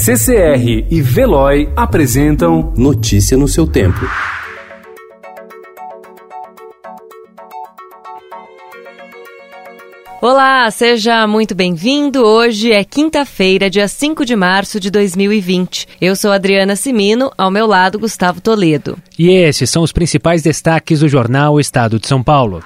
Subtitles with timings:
[0.00, 3.98] CCR e Veloy apresentam Notícia no seu tempo.
[10.22, 12.24] Olá, seja muito bem-vindo.
[12.24, 15.88] Hoje é quinta-feira, dia 5 de março de 2020.
[16.00, 18.96] Eu sou Adriana Simino, ao meu lado Gustavo Toledo.
[19.18, 22.62] E esses são os principais destaques do jornal Estado de São Paulo.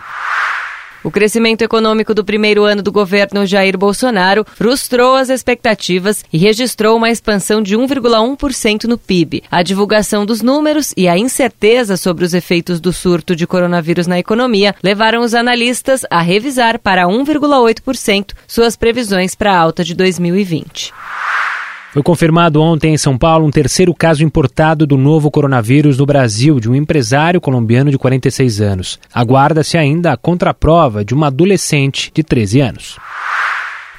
[1.05, 6.97] O crescimento econômico do primeiro ano do governo Jair Bolsonaro frustrou as expectativas e registrou
[6.97, 9.43] uma expansão de 1,1% no PIB.
[9.51, 14.19] A divulgação dos números e a incerteza sobre os efeitos do surto de coronavírus na
[14.19, 20.93] economia levaram os analistas a revisar para 1,8% suas previsões para a alta de 2020.
[21.93, 26.59] Foi confirmado ontem em São Paulo um terceiro caso importado do novo coronavírus no Brasil,
[26.59, 28.99] de um empresário colombiano de 46 anos.
[29.13, 32.97] Aguarda-se ainda a contraprova de uma adolescente de 13 anos.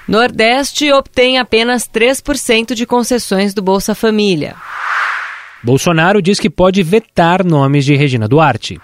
[0.08, 4.56] Nordeste obtém apenas 3% de concessões do Bolsa Família.
[5.64, 8.82] Bolsonaro diz que pode vetar nomes de Regina Duarte.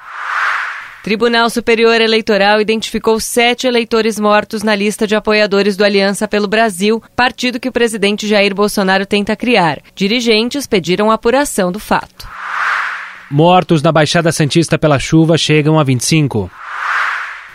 [1.01, 7.01] Tribunal Superior Eleitoral identificou sete eleitores mortos na lista de apoiadores do Aliança pelo Brasil,
[7.15, 9.79] partido que o presidente Jair Bolsonaro tenta criar.
[9.95, 12.27] Dirigentes pediram apuração do fato.
[13.31, 16.51] Mortos na Baixada Santista pela chuva chegam a 25.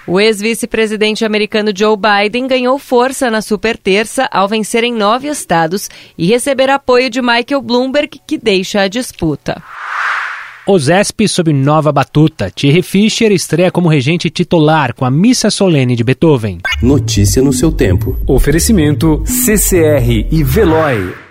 [0.07, 5.91] O ex-vice-presidente americano Joe Biden ganhou força na super terça ao vencer em nove estados
[6.17, 9.63] e receber apoio de Michael Bloomberg, que deixa a disputa.
[10.67, 12.51] OSESP sob nova batuta.
[12.51, 16.61] Thierry Fischer estreia como regente titular com a Missa Solene de Beethoven.
[16.83, 18.19] Notícia no seu tempo.
[18.27, 21.24] Oferecimento CCR e Veloy.